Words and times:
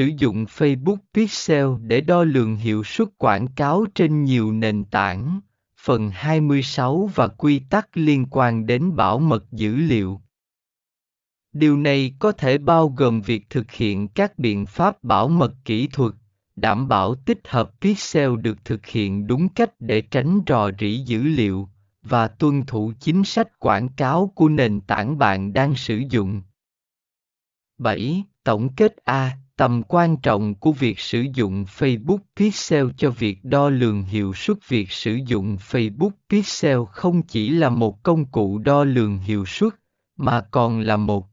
sử 0.00 0.10
dụng 0.18 0.44
Facebook 0.44 0.96
Pixel 1.14 1.66
để 1.80 2.00
đo 2.00 2.24
lường 2.24 2.56
hiệu 2.56 2.84
suất 2.84 3.08
quảng 3.18 3.46
cáo 3.46 3.86
trên 3.94 4.24
nhiều 4.24 4.52
nền 4.52 4.84
tảng. 4.84 5.40
Phần 5.80 6.10
26 6.10 7.10
và 7.14 7.28
quy 7.28 7.58
tắc 7.58 7.88
liên 7.96 8.26
quan 8.30 8.66
đến 8.66 8.96
bảo 8.96 9.18
mật 9.18 9.52
dữ 9.52 9.76
liệu. 9.76 10.20
Điều 11.52 11.76
này 11.76 12.14
có 12.18 12.32
thể 12.32 12.58
bao 12.58 12.88
gồm 12.88 13.20
việc 13.20 13.50
thực 13.50 13.70
hiện 13.70 14.08
các 14.08 14.38
biện 14.38 14.66
pháp 14.66 15.04
bảo 15.04 15.28
mật 15.28 15.52
kỹ 15.64 15.86
thuật, 15.86 16.12
đảm 16.56 16.88
bảo 16.88 17.14
tích 17.14 17.40
hợp 17.48 17.70
pixel 17.80 18.36
được 18.36 18.64
thực 18.64 18.86
hiện 18.86 19.26
đúng 19.26 19.48
cách 19.48 19.70
để 19.78 20.00
tránh 20.00 20.40
rò 20.46 20.70
rỉ 20.80 20.96
dữ 20.96 21.22
liệu 21.22 21.68
và 22.02 22.28
tuân 22.28 22.66
thủ 22.66 22.92
chính 23.00 23.24
sách 23.24 23.58
quảng 23.58 23.88
cáo 23.88 24.32
của 24.34 24.48
nền 24.48 24.80
tảng 24.80 25.18
bạn 25.18 25.52
đang 25.52 25.74
sử 25.74 26.02
dụng. 26.10 26.42
7. 27.78 28.24
Tổng 28.44 28.74
kết 28.74 28.96
A. 29.04 29.36
Tầm 29.60 29.82
quan 29.82 30.16
trọng 30.16 30.54
của 30.54 30.72
việc 30.72 31.00
sử 31.00 31.24
dụng 31.34 31.64
Facebook 31.78 32.18
Pixel 32.36 32.86
cho 32.96 33.10
việc 33.10 33.44
đo 33.44 33.68
lường 33.68 34.02
hiệu 34.02 34.32
suất. 34.34 34.56
Việc 34.68 34.90
sử 34.90 35.18
dụng 35.26 35.56
Facebook 35.56 36.10
Pixel 36.30 36.78
không 36.92 37.22
chỉ 37.22 37.50
là 37.50 37.68
một 37.68 38.02
công 38.02 38.24
cụ 38.24 38.58
đo 38.58 38.84
lường 38.84 39.18
hiệu 39.18 39.44
suất, 39.46 39.74
mà 40.16 40.40
còn 40.50 40.80
là 40.80 40.96
một 40.96 41.29